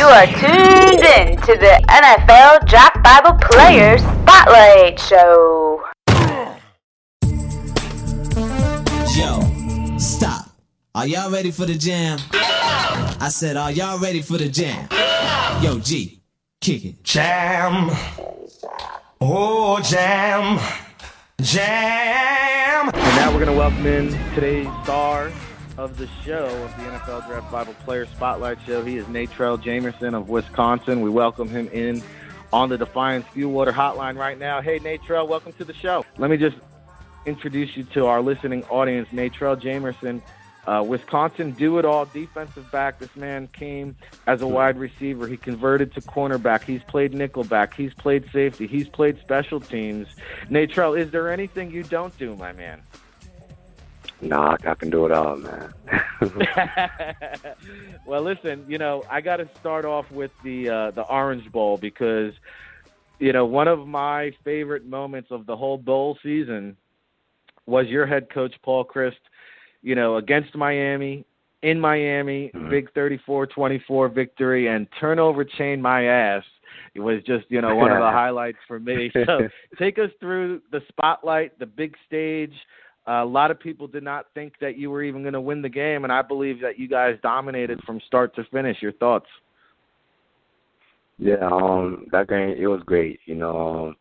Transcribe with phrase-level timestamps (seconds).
[0.00, 5.82] You are tuned in to the NFL Draft Bible Players Spotlight Show.
[9.14, 10.46] Yo, stop.
[10.94, 12.18] Are y'all ready for the jam?
[12.32, 14.88] I said, are y'all ready for the jam?
[15.62, 16.22] Yo, G,
[16.62, 17.04] kick it.
[17.04, 17.90] Jam.
[19.20, 20.58] Oh, jam.
[21.42, 22.88] Jam.
[22.88, 25.30] And now we're going to welcome in today's star
[25.80, 28.84] of the show of the NFL Draft Bible Player Spotlight Show.
[28.84, 31.00] He is Natrell Jamerson of Wisconsin.
[31.00, 32.02] We welcome him in
[32.52, 34.60] on the Defiance Fuel Water Hotline right now.
[34.60, 36.04] Hey, Natrell, welcome to the show.
[36.18, 36.58] Let me just
[37.24, 39.08] introduce you to our listening audience.
[39.08, 40.20] Natrell Jamerson,
[40.66, 42.98] uh, Wisconsin do it all defensive back.
[42.98, 45.26] This man came as a wide receiver.
[45.26, 46.62] He converted to cornerback.
[46.62, 47.72] He's played nickelback.
[47.72, 48.66] He's played safety.
[48.66, 50.08] He's played special teams.
[50.50, 52.82] Natrell, is there anything you don't do, my man?
[54.20, 55.72] Nah, I can do it all, man.
[58.04, 61.78] well, listen, you know, I got to start off with the uh, the Orange Bowl
[61.78, 62.32] because,
[63.18, 66.76] you know, one of my favorite moments of the whole bowl season
[67.66, 69.20] was your head coach Paul Chryst,
[69.82, 71.24] you know, against Miami
[71.62, 72.70] in Miami, Mhm.
[72.70, 76.44] big 34-24 victory and turnover chain my ass.
[76.94, 79.12] It was just, you know, one of the highlights for me.
[79.26, 79.48] So,
[79.78, 82.54] take us through the spotlight, the big stage.
[83.12, 85.68] A lot of people did not think that you were even going to win the
[85.68, 88.76] game, and I believe that you guys dominated from start to finish.
[88.80, 89.26] Your thoughts?
[91.20, 93.20] yeah, um, that game it was great.
[93.26, 93.96] You know, um,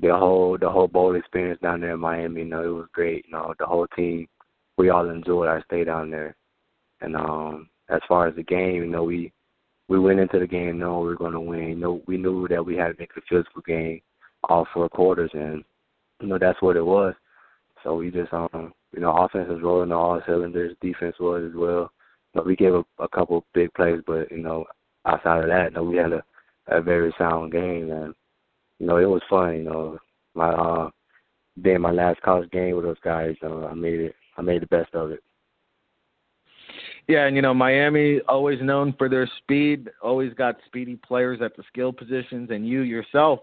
[0.00, 2.42] the whole the whole bowl experience down there in Miami.
[2.42, 3.24] You know, it was great.
[3.26, 4.28] You know, the whole team,
[4.76, 6.36] we all enjoyed our stay down there.
[7.00, 9.32] And um, as far as the game, you know, we
[9.88, 11.68] we went into the game knowing we were going to win.
[11.68, 14.00] You know, we knew that we had to make a physical game
[14.44, 15.64] all four quarters, and
[16.20, 17.14] you know that's what it was.
[17.86, 20.76] So we just um, you know, offense was rolling on all cylinders.
[20.80, 21.92] Defense was as well.
[22.34, 24.64] Know, we gave a, a couple big plays, but you know,
[25.06, 26.24] outside of that, you know, we had a,
[26.66, 28.12] a very sound game, and
[28.80, 29.54] you know, it was fun.
[29.54, 29.98] You know,
[30.34, 30.90] my uh,
[31.62, 34.16] being my last college game with those guys, uh, I made it.
[34.36, 35.22] I made the best of it.
[37.06, 41.56] Yeah, and you know Miami always known for their speed, always got speedy players at
[41.56, 43.38] the skill positions, and you yourself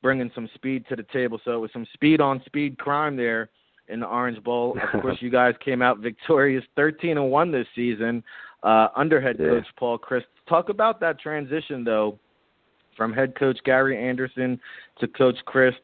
[0.00, 1.38] bringing some speed to the table.
[1.44, 3.50] So it was some speed on speed crime there
[3.88, 4.76] in the Orange Bowl.
[4.94, 8.22] Of course, you guys came out victorious, thirteen and one this season,
[8.62, 9.48] uh, under head Yeah.
[9.48, 10.24] coach Paul Chryst.
[10.48, 12.18] Talk about that transition though,
[12.96, 14.60] from head coach Gary Anderson
[15.00, 15.80] to Coach Chryst.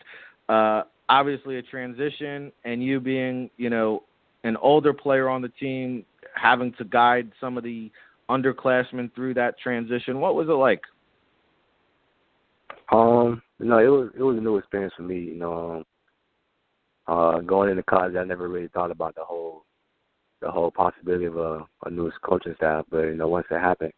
[0.49, 4.03] Uh, obviously, a transition, and you being you know
[4.45, 7.91] an older player on the team, having to guide some of the
[8.31, 10.21] underclassmen through that transition.
[10.21, 10.81] What was it like?
[12.93, 15.19] Um, no, it was it was a new experience for me.
[15.21, 15.85] You know, um,
[17.11, 19.65] uh, going into college, I never really thought about the whole
[20.41, 22.87] the whole possibility of a, a new coaching staff.
[22.89, 23.93] But you know, once it happened,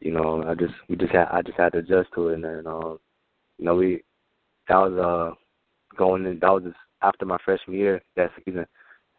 [0.00, 2.44] you know, I just we just had I just had to adjust to it, and
[2.44, 2.98] then um,
[3.58, 4.02] you know, we
[4.68, 5.34] that was uh
[5.96, 8.66] going in that was just after my freshman year that season.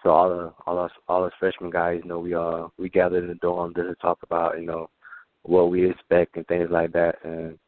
[0.02, 3.24] So all the all us all us freshman guys, you know, we uh we gathered
[3.24, 4.90] in the dorm just to talk about you know
[5.44, 7.60] what we expect and things like that, and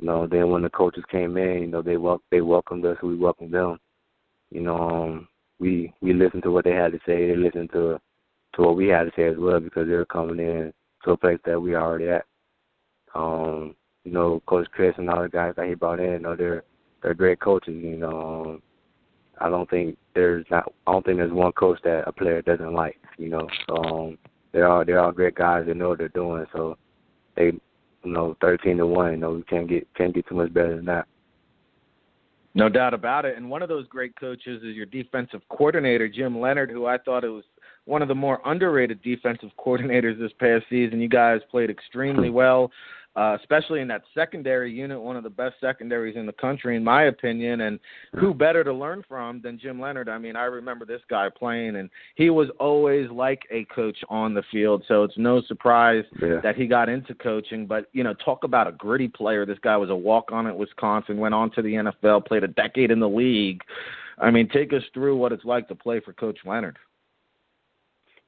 [0.00, 2.96] you know, then when the coaches came in, you know, they wel- they welcomed us,
[3.02, 3.78] we welcomed them.
[4.50, 7.26] You know, um, we we listened to what they had to say.
[7.26, 7.98] They listened to
[8.54, 10.72] to what we had to say as well because they were coming in
[11.04, 12.24] to a place that we already at.
[13.14, 13.74] Um,
[14.04, 16.64] you know, Coach Chryst and all the guys that he brought in, you know, they're
[17.02, 17.74] they're great coaches.
[17.74, 18.62] You know, um,
[19.40, 22.72] I don't think there's not I don't think there's one coach that a player doesn't
[22.72, 22.98] like.
[23.18, 24.18] You know, um,
[24.52, 25.64] they're all they're all great guys.
[25.66, 26.46] They know what they're doing.
[26.54, 26.78] So
[27.36, 27.52] they
[28.04, 29.12] you know, thirteen to one.
[29.12, 31.06] You know, we can't get can't get too much better than that.
[32.56, 33.36] No doubt about it.
[33.36, 37.22] And one of those great coaches is your defensive coordinator, Jim Leonhard, who I thought
[37.22, 37.44] it was
[37.84, 41.02] one of the more underrated defensive coordinators this past season.
[41.02, 42.70] You guys played extremely well,
[43.16, 46.84] uh, especially in that secondary unit, one of the best secondaries in the country, in
[46.84, 47.62] my opinion.
[47.62, 47.80] And
[48.18, 50.10] who better to learn from than Jim Leonhard?
[50.10, 54.34] I mean, I remember this guy playing, and he was always like a coach on
[54.34, 54.84] the field.
[54.86, 56.40] So it's no surprise Yeah.
[56.42, 57.66] that he got into coaching.
[57.66, 59.46] But you know, talk about a gritty player.
[59.46, 62.48] This guy was a walk on at Wisconsin, went on to the NFL, played a
[62.48, 63.62] decade in the league.
[64.18, 66.78] I mean, take us through what it's like to play for Coach Leonhard.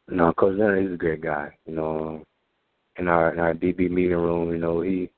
[0.08, 1.54] No, Coach Leonhard, he's a great guy.
[1.66, 2.24] You know,
[2.98, 5.10] in our in our DB meeting room, you know, he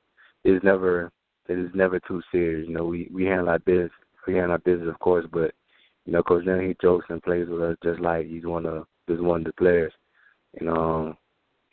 [0.45, 1.11] is never
[1.49, 2.69] it is never too serious.
[2.69, 3.91] You know, we we handle our business,
[4.27, 5.53] we handle our business, of course, but
[6.07, 8.87] you know, Coach Leonhard, he jokes and plays with us just like he's one of
[9.09, 9.93] just one of the players.
[10.59, 11.17] You know,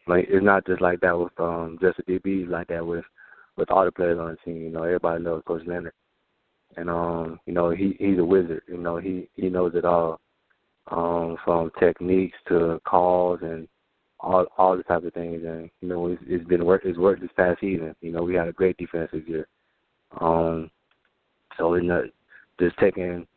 [0.07, 3.05] like it's not just like that with um just the DB, it's like that with
[3.57, 4.61] with all the players on the team.
[4.61, 5.93] You know, everybody loves Coach Leonhard,
[6.75, 8.63] and um, you know, he he's a wizard.
[8.67, 10.19] You know, he he knows it all
[10.91, 13.67] um, from techniques to calls and
[14.19, 15.43] all all the type of things.
[15.45, 16.81] And you know, it's, it's been work.
[16.85, 17.95] It's worked this past season.
[18.01, 19.47] You know, we had a great defense this year.
[20.19, 20.69] Um,
[21.57, 22.03] so you know,
[22.59, 23.27] just taking,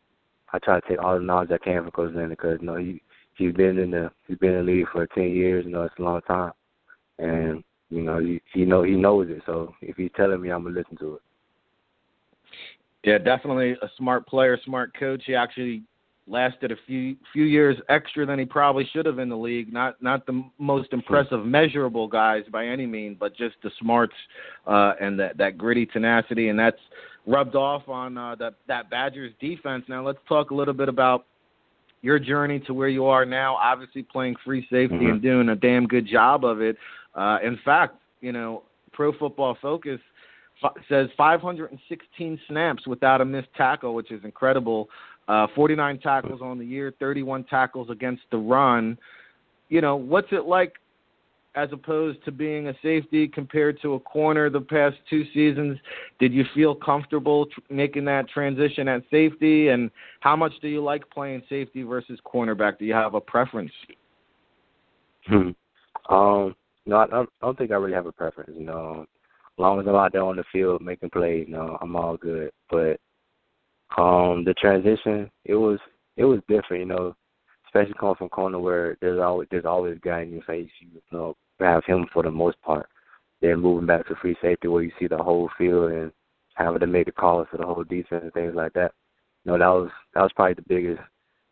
[0.53, 2.75] I try to take all the knowledge I can from Coach Leonhard because you know
[2.75, 3.01] he
[3.35, 5.65] he's been in the he's been in the league for ten years.
[5.65, 6.53] You know, it's a long time,
[7.19, 9.41] and you know he he know he knows it.
[9.45, 11.21] So if he's telling me, I'm gonna listen to it.
[13.03, 15.23] Yeah, definitely a smart player, smart coach.
[15.25, 15.83] He actually
[16.31, 19.71] lasted a few few years extra than he probably should have in the league.
[19.71, 24.15] Not not the most impressive measurable guys by any means, but just the smarts
[24.65, 26.79] uh, and that that gritty tenacity, and that's
[27.27, 29.83] rubbed off on uh, that that Badgers defense.
[29.87, 31.25] Now let's talk a little bit about
[32.01, 33.55] your journey to where you are now.
[33.55, 35.11] Obviously playing free safety mm-hmm.
[35.11, 36.77] and doing a damn good job of it.
[37.13, 38.63] Uh, in fact, you know,
[38.93, 39.99] Pro Football Focus
[40.87, 44.89] says 516 snaps without a missed tackle, which is incredible.
[45.31, 48.97] Uh, 49 tackles on the year, 31 tackles against the run.
[49.69, 50.73] You know, what's it like
[51.55, 55.79] as opposed to being a safety compared to a corner the past two seasons?
[56.19, 59.69] Did you feel comfortable tr- making that transition at safety?
[59.69, 59.89] And
[60.19, 62.77] how much do you like playing safety versus cornerback?
[62.77, 63.71] Do you have a preference?
[65.27, 65.51] Hmm.
[66.09, 66.55] Um,
[66.85, 68.51] no, I don't, I don't think I really have a preference.
[68.53, 69.07] Know, as
[69.57, 72.51] long as I'm out there on the field making plays, know, I'm all good.
[72.69, 72.99] But
[73.97, 75.79] um, the transition, it was
[76.17, 77.15] it was different, you know,
[77.65, 80.69] especially coming from corner where there's always there's always a guy in your face.
[80.79, 82.87] You, know, have him for the most part.
[83.41, 86.11] Then moving back to free safety where you see the whole field and
[86.55, 88.91] having to make the calls for the whole defense and things like that.
[89.43, 91.01] You know, that was that was probably the biggest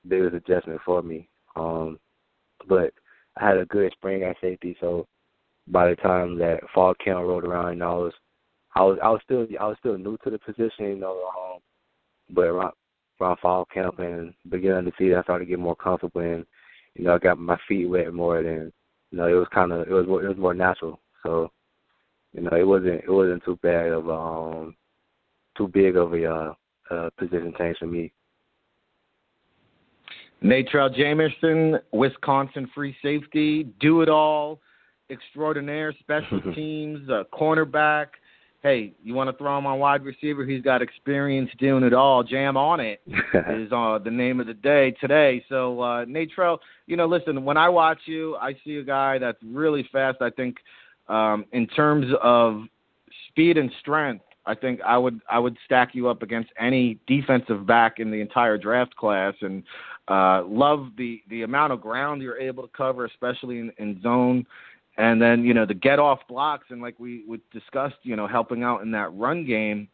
[0.07, 1.27] biggest adjustment for me.
[1.55, 1.99] Um,
[2.67, 2.93] but
[3.37, 5.07] I had a good spring at safety, so
[5.67, 8.13] by the time that fall camp rolled around, know, I was
[8.75, 11.59] I was I was still I was still new to the position, you know, um,
[12.29, 12.73] but around,
[13.19, 16.45] around fall camp and beginning of the season, I started to get more comfortable and
[16.95, 18.71] you know I got my feet wet more than
[19.11, 20.99] you know it was kind of it was it was more natural.
[21.23, 21.51] So
[22.33, 24.75] you know it wasn't it wasn't too bad of um
[25.57, 26.53] too big of a uh,
[26.89, 28.11] uh, position change for me.
[30.43, 34.61] Natrell Jamerson, Wisconsin free safety, do it all,
[35.09, 38.07] extraordinaire, special teams, uh, cornerback,
[38.61, 40.45] hey, you want to throw him on wide receiver?
[40.45, 42.23] He's got experience doing it all.
[42.23, 45.43] Jam on it is uh, the name of the day today.
[45.49, 49.37] So, uh, Natrell, you know, listen, when I watch you, I see a guy that's
[49.43, 50.17] really fast.
[50.21, 50.57] I think
[51.07, 52.63] um, in terms of
[53.29, 57.67] speed and strength, I think I would I would stack you up against any defensive
[57.67, 59.63] back in the entire draft class, and
[60.07, 64.45] uh, love the the amount of ground you're able to cover, especially in, in zone
[64.99, 68.27] and then, you know, the get off blocks and like we, we discussed, you know,
[68.27, 69.87] helping out in that run game.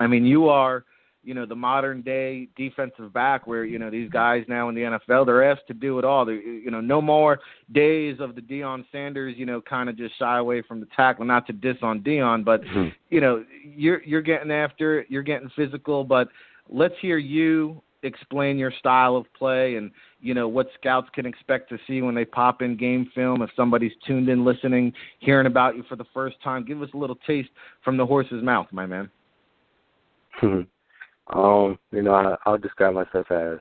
[0.00, 0.84] I mean, you are,
[1.22, 4.80] you know, the modern day defensive back where, you know, these guys now in the
[4.80, 6.24] NFL, they're asked to do it all.
[6.24, 7.38] They're, you know, no more
[7.70, 11.24] days of the Deion Sanders, you know, kind of just shy away from the tackle,
[11.24, 12.88] not to diss on Deion, but, mm-hmm.
[13.10, 16.26] you know, you're, you're getting after it, you're getting physical, but
[16.68, 21.68] let's hear you explain your style of play and you know what scouts can expect
[21.68, 25.76] to see when they pop in game film if somebody's tuned in listening hearing about
[25.76, 27.50] you for the first time give us a little taste
[27.84, 29.10] from the horse's mouth my man
[30.42, 33.58] um you know I, i'll describe myself as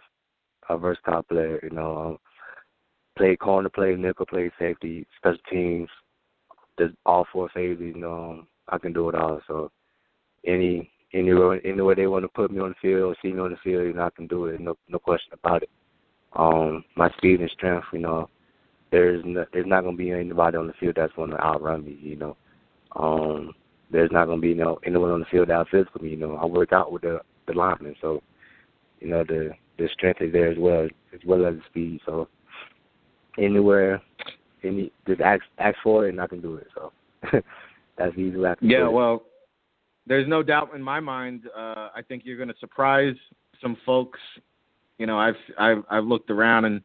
[0.70, 2.18] a versatile player you know um,
[3.18, 5.90] play corner play nickel play safety special teams
[6.80, 9.72] just all four phases you know um, i can do it all so
[10.46, 13.52] any anywhere anywhere they want to put me on the field or see me on
[13.52, 14.60] the field, you know, I can do it.
[14.60, 15.70] No no question about it.
[16.34, 18.30] Um, my speed and strength, you know,
[18.92, 22.16] there's no, there's not gonna be anybody on the field that's gonna outrun me, you
[22.16, 22.38] know.
[22.96, 23.54] Um,
[23.92, 26.36] there's not gonna be no anyone on the field that physical me, you know.
[26.36, 28.22] I work out with the the linemen, so
[29.00, 32.02] you know the the strength is there as well as well as the speed.
[32.06, 32.28] So
[33.38, 34.02] anywhere,
[34.64, 36.68] any just ask ask for it and I can do it.
[36.76, 36.92] So
[37.98, 38.46] that's easy.
[38.46, 39.24] I can yeah, well,
[40.08, 41.44] there's no doubt in my mind.
[41.56, 43.16] Uh, I think you're going to surprise
[43.62, 44.20] some folks.
[45.02, 46.82] You know, I've I've I've looked around and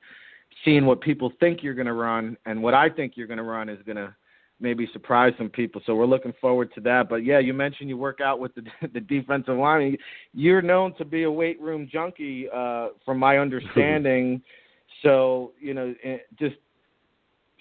[0.64, 3.44] seen what people think you're going to run, and what I think you're going to
[3.44, 4.14] run is going to
[4.58, 5.82] maybe surprise some people.
[5.84, 7.10] So we're looking forward to that.
[7.10, 8.62] But yeah, you mentioned you work out with the
[8.94, 9.96] the defensive line.
[10.32, 14.42] You're known to be a weight room junkie, uh, from my understanding.
[15.02, 16.56] so you know, eh, just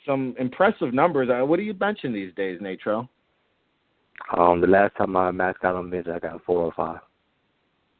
[0.05, 1.29] some impressive numbers.
[1.29, 3.09] Uh, what are you benching these days, Natro?
[4.37, 6.99] Um, the last time I maxed out on bench, I got 405.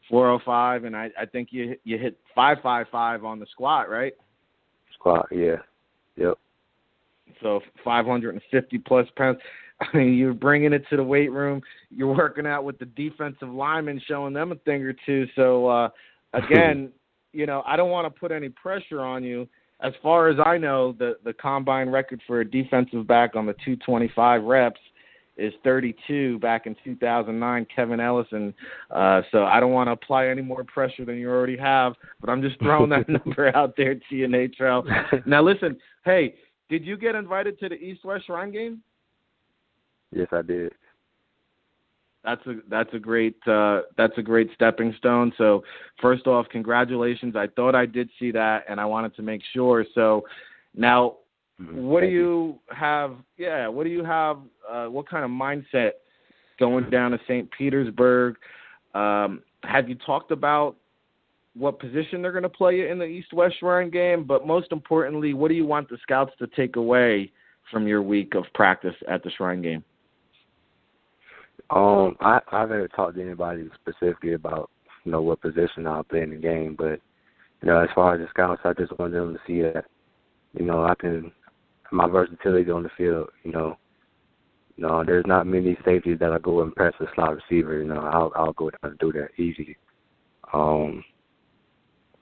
[0.10, 4.14] 405, and I I think you you hit 555 on the squat, right?
[4.94, 5.58] Squat, yeah,
[6.16, 6.38] yep.
[7.42, 9.40] So 550 plus pounds.
[9.82, 11.62] I mean, you're bringing it to the weight room.
[11.90, 15.28] You're working out with the defensive linemen, showing them a thing or two.
[15.36, 15.90] So uh,
[16.34, 16.92] again,
[17.34, 19.48] you know, I don't want to put any pressure on you.
[19.82, 23.54] as far as I know, the the combine record for a defensive back on the
[23.54, 24.80] 225 reps
[25.38, 28.54] is 32 back in 2009, Kevin Ellison.
[28.90, 32.30] Uh, so I don't want to apply any more pressure than you already have, but
[32.30, 34.86] I'm just throwing that number out there to you, Natrell.
[35.26, 36.36] Now listen, hey,
[36.70, 38.82] did you get invited to the East West Shrine game?
[40.12, 40.72] Yes, I did.
[42.24, 45.32] That's a that's a great uh, that's a great stepping stone.
[45.38, 45.64] So
[46.02, 47.36] first off, congratulations.
[47.36, 49.86] I thought I did see that, and I wanted to make sure.
[49.94, 50.24] So
[50.76, 51.18] now,
[51.62, 51.74] Mhm.
[51.74, 53.16] what do you have?
[53.38, 54.40] Yeah, what do you have?
[54.70, 55.92] Uh, what kind of mindset
[56.60, 57.50] going down to St.
[57.52, 58.36] Petersburg?
[58.94, 60.76] Um, have you talked about
[61.54, 64.26] what position they're going to play you in the East West Shrine game?
[64.26, 67.32] But most importantly, what do you want the scouts to take away
[67.72, 69.84] from your week of practice at the Shrine game?
[71.70, 74.70] Um, I I haven't talked to anybody specifically about
[75.04, 77.00] you know what position I'll play in the game, but
[77.62, 79.86] you know as far as the scouts, I just want them to see that
[80.54, 81.32] you know I can
[81.92, 83.30] my versatility on the field.
[83.44, 83.78] You know,
[84.76, 87.80] you know there's not many safeties that I go and press a slot receiver.
[87.80, 89.78] You know, I'll I'll go down and do that easy.
[90.54, 91.04] Um,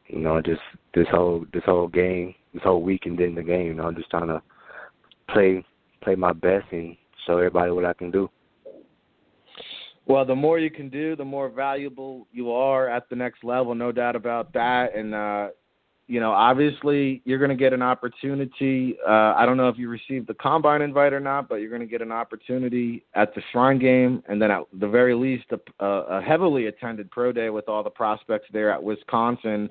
[0.07, 0.61] you know, just
[0.93, 3.67] this whole this whole game, this whole week and then the game.
[3.67, 4.41] You know, I'm just trying to
[5.29, 5.65] play
[6.01, 8.29] play my best and show everybody what I can do.
[10.05, 13.73] Well, the more you can do, the more valuable you are at the next level,
[13.73, 14.95] no doubt about that.
[14.95, 15.47] And uh,
[16.07, 18.97] you know, obviously, you're going to get an opportunity.
[19.07, 21.81] Uh, I don't know if you received the combine invite or not, but you're going
[21.81, 25.85] to get an opportunity at the Shrine Game, and then at the very least, a,
[25.85, 29.69] a heavily attended pro day with all the prospects there at Wisconsin.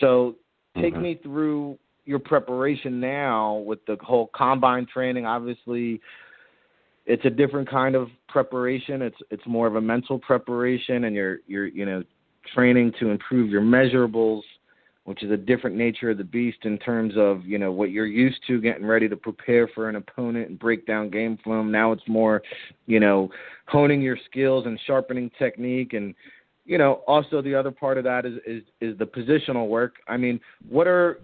[0.00, 0.36] So,
[0.80, 1.02] take Mhm.
[1.02, 5.24] me through your preparation now with the whole combine training.
[5.24, 6.00] Obviously,
[7.06, 9.02] it's a different kind of preparation.
[9.02, 12.02] It's it's more of a mental preparation, and you're you're you know
[12.54, 14.42] training to improve your measurables,
[15.04, 18.06] which is a different nature of the beast in terms of you know what you're
[18.06, 21.70] used to getting ready to prepare for an opponent and break down game film.
[21.72, 22.42] Now it's more
[22.86, 23.30] you know
[23.66, 26.14] honing your skills and sharpening technique and
[26.64, 29.96] you know also the other part of that is is is the positional work.
[30.08, 31.20] I mean, what are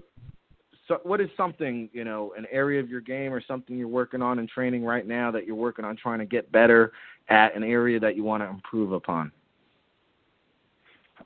[0.89, 4.23] so what is something you know an area of your game or something you're working
[4.23, 6.93] on and training right now that you're working on trying to get better
[7.29, 9.31] at an area that you want to improve upon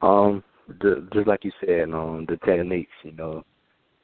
[0.03, 0.43] Um,
[0.81, 2.93] the, just like you said, um, the techniques.
[3.03, 3.45] You know,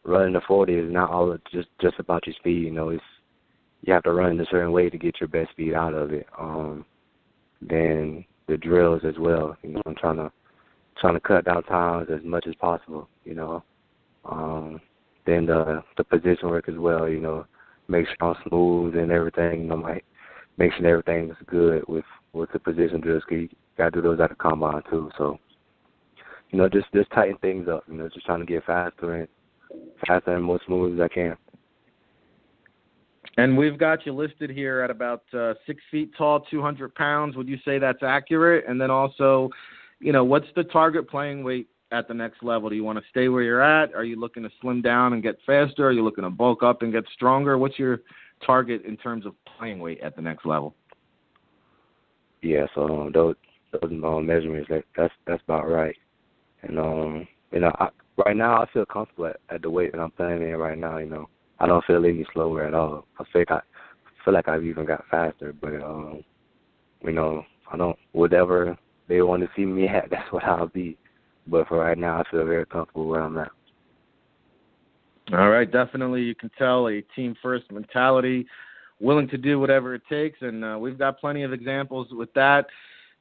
[0.05, 2.65] running the forty is not all just just about your speed.
[2.65, 3.03] You know, it's
[3.83, 6.13] you have to run in a certain way to get your best speed out of
[6.13, 6.27] it.
[6.39, 6.85] Um,
[7.63, 9.57] then the drills as well.
[9.63, 10.31] You know, I'm trying to
[11.01, 13.09] trying to cut down times as much as possible.
[13.25, 13.63] You know,
[14.25, 14.81] um,
[15.27, 17.09] then the the position work as well.
[17.09, 17.47] You know,
[17.89, 19.63] make sure I'm smooth and everything.
[19.63, 20.01] You know, my
[20.57, 23.25] make sure everything is good with with the position drills.
[23.25, 25.11] 'cause you got to do those at the combine too.
[25.17, 25.39] So
[26.51, 27.85] you know, just just tighten things up.
[27.89, 29.29] You know, just trying to get faster and
[30.07, 31.37] faster and more smooth as I can.
[33.37, 37.49] and we've got you listed here at about uh, six feet tall 200 pounds would
[37.49, 39.51] you say that's accurate and then also
[40.01, 43.05] you know what's the target playing weight at the next level do you want to
[43.11, 46.03] stay where you're at are you looking to slim down and get faster are you
[46.03, 48.01] looking to bulk up and get stronger what's your
[48.45, 50.75] target in terms of playing weight at the next level
[52.43, 53.35] Yeah, so um, those
[53.73, 55.97] those um, measurements that that's that's about right.
[56.63, 57.89] And um, you know, I,
[58.25, 60.99] right now I feel comfortable at, at the weight that I'm playing in right now.
[60.99, 63.07] You know, I don't feel any slower at all.
[63.19, 63.61] I feel like I
[64.25, 65.53] feel like I've even got faster.
[65.53, 66.23] But um,
[67.03, 68.77] you know, I don't whatever
[69.09, 70.97] they want to see me at, that's what I'll be.
[71.47, 73.51] But for right now, I feel very comfortable where I'm at.
[75.33, 76.23] All right, definitely.
[76.23, 78.47] You can tell a team first mentality,
[78.99, 82.67] willing to do whatever it takes, and uh, we've got plenty of examples with that.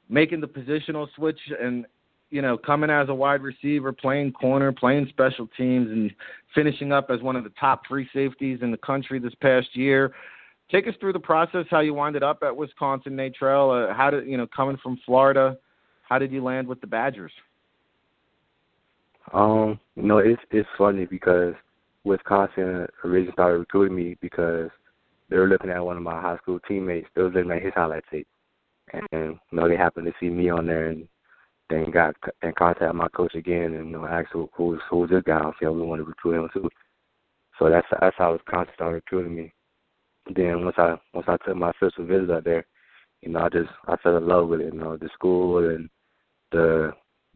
[0.10, 1.86] Making the positional switch and
[2.30, 6.12] you know coming as a wide receiver, playing corner, playing special teams, and
[6.54, 10.14] finishing up as one of the top free safeties in the country this past year.
[10.70, 13.90] Take us through the process, how you winded up at Wisconsin, Natrell.
[13.90, 15.58] Uh, how did you know coming from Florida?
[16.04, 17.32] How did you land with the Badgers?
[19.34, 21.54] Um, you know, it's it's funny because
[22.04, 24.70] Wisconsin originally started recruiting me because
[25.30, 27.08] they were looking at one of my high school teammates.
[27.16, 28.28] They was looking at his highlight tape,
[28.94, 31.08] and you know they happened to see me on there, and
[31.70, 35.10] then got in contact with my coach again, and you know asked who who's who's
[35.10, 35.80] this guy on film.
[35.80, 36.70] We want to recruit him too.
[37.60, 39.54] So that's that's how Wisconsin started recruiting me.
[40.34, 42.66] Then once I once I took my official visit up there,
[43.22, 44.74] you know I just I fell in love with it.
[44.74, 45.90] You know the school and
[46.52, 46.94] the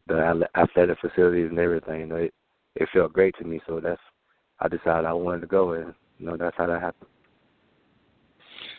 [0.08, 2.02] the athletic facilities and everything.
[2.02, 2.34] You know, it
[2.76, 3.60] it felt great to me.
[3.68, 4.02] So that's
[4.60, 7.10] I decided I wanted to go, and you know that's how that happened.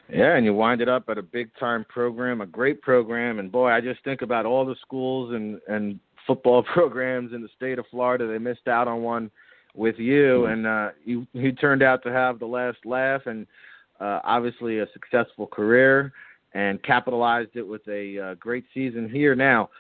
[0.09, 3.71] Yeah, and you winded up at a big time program, a great program, and boy,
[3.71, 7.87] I just think about all the schools and and football programs in the state of
[7.91, 8.27] Florida.
[8.27, 9.31] They missed out on one
[9.75, 13.47] with you, and uh, you you turned out to have the last laugh, and
[14.01, 16.13] uh, obviously a successful career,
[16.55, 19.35] and capitalized it with a uh, great season here.
[19.35, 19.71] Now,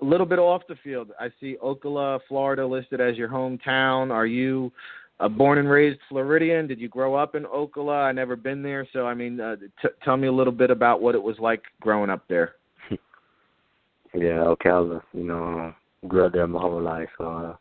[0.00, 4.10] a little bit off the field, I see Ocala, Florida, listed as your hometown.
[4.10, 4.72] Are you
[5.18, 6.66] uh, born and raised Floridian?
[6.66, 8.06] Did you grow up in Ocala?
[8.06, 11.00] I never been there, so I mean, uh, t- tell me a little bit about
[11.00, 12.54] what it was like growing up there.
[12.90, 15.00] yeah, Ocala.
[15.12, 15.74] You know,
[16.06, 17.08] grew up there my whole life.
[17.18, 17.54] Uh,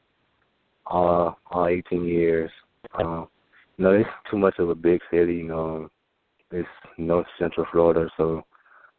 [0.86, 2.52] all all 18 years.
[3.00, 3.28] Um,
[3.78, 5.36] you know, it's too much of a big city.
[5.36, 5.90] You know,
[6.52, 8.44] it's North Central Florida, so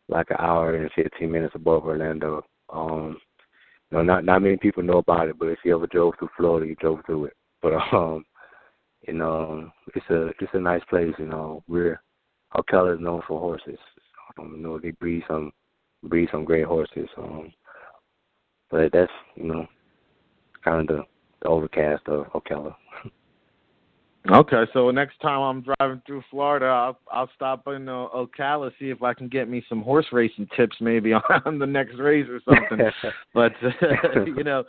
[0.08, 2.44] like an hour and 15 minutes above Orlando.
[2.72, 3.18] Um,
[3.90, 6.30] you know, not not many people know about it, but if you ever drove through
[6.36, 7.36] Florida, you drove through it.
[7.62, 8.24] But um,
[9.06, 11.14] you know, it's a it's a nice place.
[11.18, 12.00] You know, we're
[12.56, 13.78] Ocala is known for horses.
[14.38, 15.52] Um, you know, they breed some
[16.04, 17.08] breed some great horses.
[17.16, 17.52] Um,
[18.70, 19.66] but that's you know,
[20.64, 21.02] kind of the,
[21.42, 22.74] the overcast of Ocala.
[24.28, 28.90] Okay, so next time I'm driving through Florida, I'll I'll stop in uh, Ocala see
[28.90, 31.12] if I can get me some horse racing tips maybe
[31.44, 32.86] on the next race or something.
[33.34, 34.64] but uh, you know,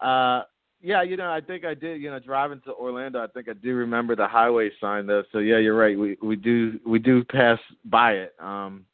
[0.00, 0.44] uh
[0.82, 2.00] yeah, you know, I think I did.
[2.00, 5.22] You know, driving to Orlando, I think I do remember the highway sign though.
[5.32, 5.98] So yeah, you're right.
[5.98, 8.34] We we do we do pass by it.
[8.38, 8.84] Um,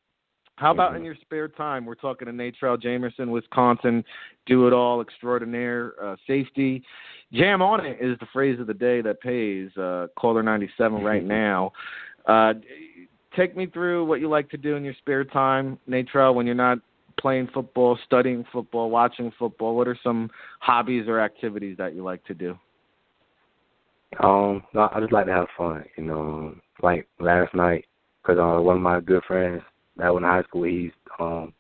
[0.56, 0.98] how about mm-hmm.
[0.98, 1.84] in your spare time?
[1.84, 4.02] We're talking to Natrell Jamerson, Wisconsin,
[4.46, 6.82] do it all extraordinaire uh, safety.
[7.32, 9.76] Jam on it is the phrase of the day that pays.
[9.76, 11.72] Uh, caller 97 right now.
[12.24, 12.54] Uh,
[13.36, 16.54] take me through what you like to do in your spare time, Natrell, when you're
[16.54, 16.78] not
[17.20, 19.76] playing football, studying football, watching football?
[19.76, 20.30] What are some
[20.61, 22.58] hobbies or activities that you like to do?
[24.23, 25.85] Um, I just like to have fun.
[25.96, 27.85] You know, like last night,
[28.23, 29.62] because uh, one of my good friends
[29.96, 31.52] that was in high school, he's um,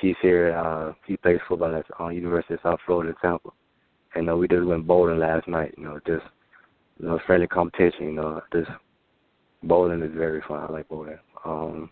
[0.00, 0.56] he's here.
[0.56, 3.50] Uh, he plays football at uh, University of South Florida, Tampa.
[4.14, 5.74] And uh, we just went bowling last night.
[5.76, 6.24] You know, just
[6.98, 8.06] you know, friendly competition.
[8.06, 8.70] You know, just
[9.62, 10.64] bowling is very fun.
[10.68, 11.18] I like bowling.
[11.44, 11.90] Um,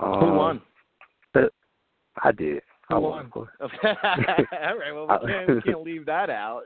[0.00, 0.62] um, Who won?
[2.22, 2.62] I did.
[2.90, 3.30] I won.
[3.34, 3.48] All
[3.84, 4.92] right.
[4.92, 6.62] Well, we can't, we can't leave that out.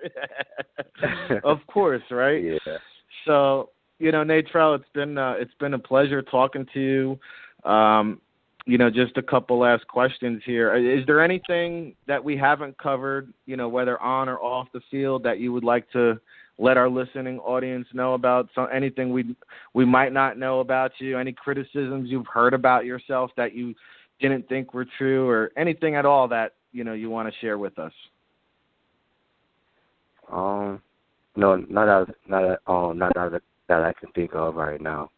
[1.44, 2.42] of course, right?
[2.42, 2.78] Yeah.
[3.26, 7.70] So you know, Natrell, it's been uh, it's been a pleasure talking to you.
[7.70, 8.20] Um,
[8.66, 10.74] you know, just a couple last questions here.
[10.74, 15.22] Is there anything that we haven't covered, you know, whether on or off the field,
[15.22, 16.18] that you would like to
[16.58, 18.48] let our listening audience know about?
[18.54, 19.36] So anything we
[19.72, 21.18] we might not know about you?
[21.18, 23.74] Any criticisms you've heard about yourself that you
[24.20, 27.58] didn't think were true, or anything at all that you know you want to share
[27.58, 27.92] with us?
[30.32, 30.82] Um,
[31.36, 35.10] no, not as not at, um, not that that I can think of right now.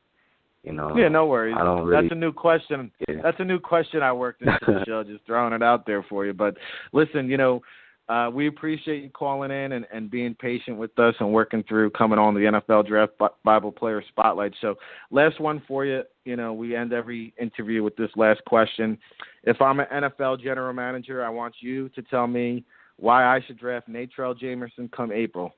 [0.65, 0.97] You know.
[0.97, 1.57] Yeah, no worries.
[1.59, 2.91] I don't really, That's a new question.
[3.09, 3.17] Yeah.
[3.23, 6.27] That's a new question I worked into the show, just throwing it out there for
[6.27, 6.35] you.
[6.35, 6.57] But
[6.93, 7.63] listen, you know,
[8.09, 11.90] uh, we appreciate you calling in and, and being patient with us and working through
[11.90, 13.12] coming on the NFL Draft
[13.44, 14.55] Bible Player Spotlight.
[14.61, 14.77] So,
[15.11, 16.03] last one for you.
[16.25, 18.97] You know, we end every interview with this last question.
[19.44, 22.64] If I'm an NFL general manager, I want you to tell me
[22.97, 25.53] why I should draft Natrell Jamerson come April.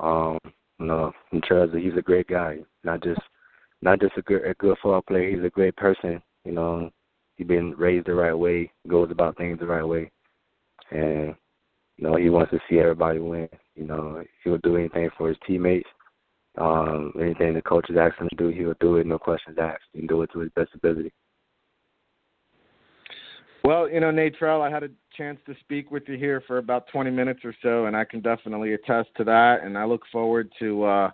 [0.00, 0.38] Um,
[0.80, 2.58] no, Natrell, he's a great guy.
[2.82, 3.20] Not just,
[3.80, 5.30] not just a good, a good football player.
[5.30, 6.20] He's a great person.
[6.44, 6.90] You know,
[7.36, 10.10] he's been raised the right way, goes about things the right way,
[10.90, 11.34] and
[11.96, 13.48] you know he wants to see everybody win.
[13.74, 15.88] You know he'll do anything for his teammates.
[16.56, 19.82] Um, anything the coaches ask him to do, he'll do it, no questions asked.
[19.92, 21.12] He can do it to his best ability.
[23.64, 26.86] Well, you know, Natrell, I had a chance to speak with you here for about
[26.92, 29.64] 20 minutes or so, and I can definitely attest to that.
[29.64, 31.10] And I look forward to uh,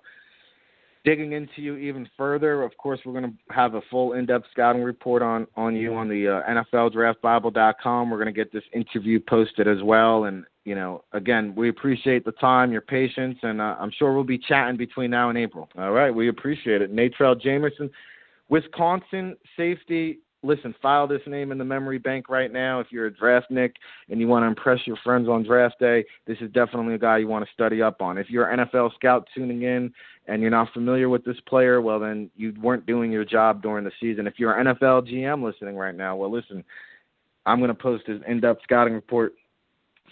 [1.05, 2.63] digging into you even further.
[2.63, 6.09] Of course, we're going to have a full in-depth scouting report on on you on
[6.09, 8.11] the uh, NFLDraftBible.com.
[8.11, 10.25] We're going to get this interview posted as well.
[10.25, 14.25] And you know, again, we appreciate the time, your patience, and uh, I'm sure we'll
[14.25, 15.69] be chatting between now and April.
[15.79, 16.95] All right, we appreciate it.
[16.95, 17.91] Natrell Jamerson,
[18.49, 22.81] Wisconsin safety listen, file this name in the memory bank right now.
[22.81, 23.73] If you're a draftnik
[24.09, 27.19] and you want to impress your friends on draft day, this is definitely a guy
[27.19, 28.19] you want to study up on.
[28.19, 29.93] If you're an NFL scout tuning in
[30.27, 33.85] and you're not familiar with this player, well, then you weren't doing your job during
[33.85, 34.27] the season.
[34.27, 36.65] If you're an NFL GM listening right now, well, listen,
[37.45, 39.35] I'm going to post his in-depth scouting report,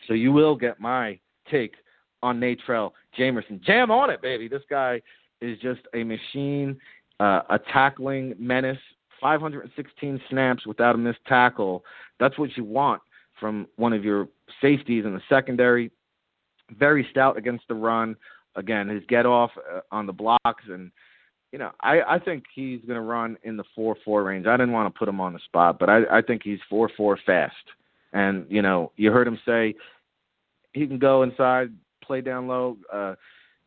[0.07, 1.19] so you will get my
[1.51, 1.75] take
[2.23, 3.63] on Natrell Jamerson.
[3.63, 4.49] Jam on it, baby.
[4.49, 5.01] This guy
[5.41, 6.77] is just a machine,
[7.21, 8.79] uh, a tackling menace
[9.21, 11.85] 516 snaps without a missed tackle.
[12.21, 13.03] That's what you want
[13.39, 14.29] from one of your
[14.61, 15.91] safeties in the secondary.
[16.79, 18.17] Very stout against the run.
[18.57, 20.91] Again, his get off uh, on the blocks and
[21.53, 24.47] you know, I, I think he's going to run in the four four range.
[24.47, 26.91] I didn't want to put him on the spot, but I, I think he's four
[26.97, 27.55] four fast.
[28.13, 29.75] And you know, you heard him say
[30.73, 31.71] he can go inside,
[32.03, 33.15] play down low, uh,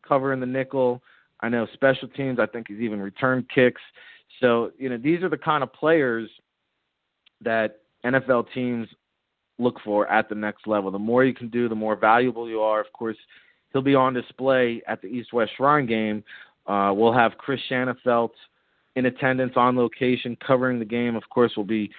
[0.06, 1.02] cover in the nickel.
[1.40, 2.38] I know special teams.
[2.38, 3.82] I think he's even returned kicks.
[4.42, 6.28] So you know these are the kind of players
[7.40, 8.88] that NFL teams
[9.58, 10.90] look for at the next level.
[10.90, 12.80] The more you can do, the more valuable you are.
[12.80, 13.16] Of course,
[13.72, 16.24] he'll be on display at the East West Shrine game.
[16.66, 18.30] Uh, we'll have Chris Shanafelt
[18.96, 21.16] in attendance on location covering the game.
[21.16, 21.90] Of course, we'll be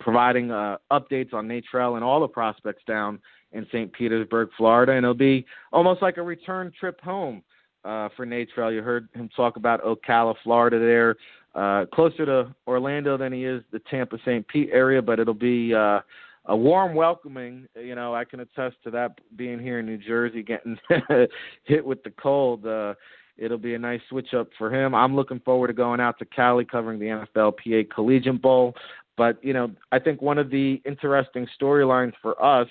[0.00, 3.20] providing uh, updates on Natrell and all the prospects down
[3.52, 3.92] in St.
[3.92, 7.42] Petersburg, Florida, and it'll be almost like a return trip home
[7.84, 8.74] uh, for Natrell.
[8.74, 11.16] You heard him talk about Ocala, Florida, there,
[11.54, 14.46] uh, closer to Orlando than he is the Tampa St.
[14.48, 16.00] Pete area, but it'll be uh,
[16.46, 17.66] a warm welcoming.
[17.74, 20.78] You know, I can attest to that being here in New Jersey, getting
[21.64, 22.66] hit with the cold.
[22.66, 22.94] Uh,
[23.36, 24.94] it'll be a nice switch up for him.
[24.94, 28.74] I'm looking forward to going out to Cali covering the NFLPA Collegiate Bowl.
[29.16, 32.68] But you know, I think one of the interesting storylines for us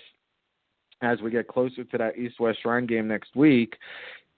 [1.04, 3.76] as we get closer to that East West Shrine game next week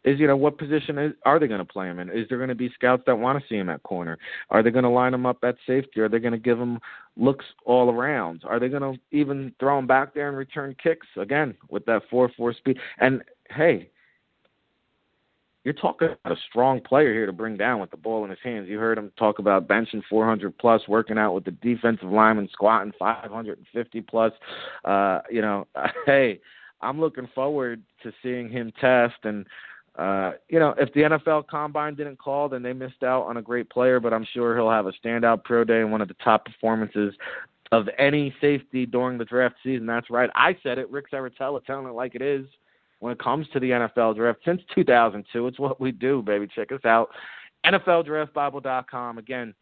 [0.04, 2.10] is you know what position is, are they going to play him in?
[2.10, 4.18] Is there going to be scouts that want to see him at corner?
[4.50, 6.02] Are they going to line him up at safety?
[6.02, 6.80] Are they going to give him
[7.16, 8.44] looks all around?
[8.46, 12.04] Are they going to even throw him back there and return kicks again with that
[12.10, 12.78] four four speed?
[13.00, 13.90] And hey,
[15.64, 18.40] you're talking about a strong player here to bring down with the ball in his
[18.44, 18.68] hands.
[18.68, 22.92] You heard him talk about benching 400 plus, working out with the defensive lineman, squatting
[23.00, 24.34] 550 plus.
[24.84, 25.66] Uh, you know,
[26.06, 26.42] hey,
[26.82, 29.16] I'm looking forward to seeing him test.
[29.24, 29.46] And,
[29.96, 33.42] uh, you know, if the NFL combine didn't call, then they missed out on a
[33.42, 36.16] great player, but I'm sure he'll have a standout pro day and one of the
[36.16, 37.14] top performances
[37.72, 39.86] of any safety during the draft season.
[39.86, 40.30] That's right.
[40.36, 40.90] I said it.
[40.92, 42.46] Ric Serritella telling it like it is
[43.00, 45.48] when it comes to the NFL draft since 2002.
[45.48, 46.48] It's what we do, baby.
[46.54, 47.10] Check us out.
[47.66, 49.18] NFLDraftBible.com.
[49.18, 49.54] Again,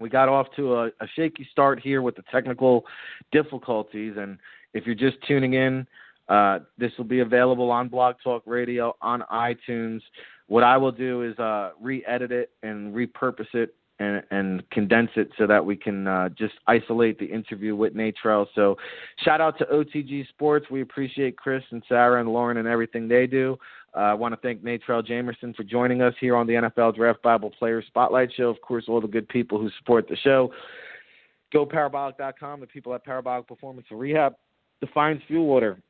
[0.00, 2.84] we got off to a, a shaky start here with the technical
[3.32, 4.14] difficulties.
[4.18, 4.38] And
[4.74, 5.86] if you're just tuning in,
[6.28, 10.00] uh, this will be available on Blog Talk Radio, on iTunes.
[10.48, 15.10] What I will do is uh, re edit it and repurpose it and, and condense
[15.16, 18.46] it so that we can uh, just isolate the interview with Natrell.
[18.54, 18.76] So,
[19.24, 20.66] shout out to OTG Sports.
[20.70, 23.56] We appreciate Chris and Sarah and Lauren and everything they do.
[23.96, 27.22] Uh, I want to thank Natrell Jamerson for joining us here on the NFL Draft
[27.22, 28.50] Bible Player Spotlight Show.
[28.50, 30.52] Of course, all the good people who support the show.
[31.54, 34.34] GoParabolic.com, the people at Parabolic Performance and Rehab,
[34.80, 35.80] Defiance Fuel Water,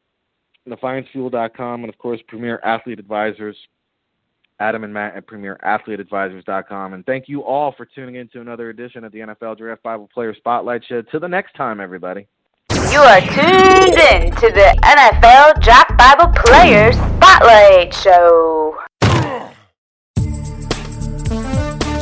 [0.72, 3.56] DefianceFuel.com, and of course, Premier Athlete Advisors
[4.58, 6.94] Adam and Matt at PremierAthleteAdvisors.com.
[6.94, 10.08] And thank you all for tuning in to another edition of the NFL Draft Bible
[10.12, 11.02] Player Spotlight Show.
[11.02, 12.26] Till the next time, everybody.
[12.70, 18.78] You are tuned in to the NFL Draft Bible Player Spotlight Show.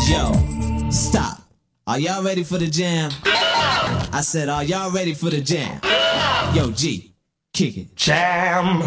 [0.07, 1.39] Yo, stop.
[1.87, 3.11] Are y'all ready for the jam?
[3.25, 5.81] I said, are y'all ready for the jam?
[6.55, 7.14] Yo, G,
[7.55, 7.97] kick it.
[7.97, 8.83] Jam.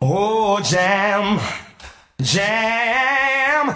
[0.00, 1.40] Oh, jam.
[2.20, 3.74] Jam.